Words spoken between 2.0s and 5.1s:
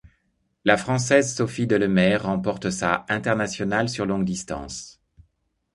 remporte sa internationale sur longue distance.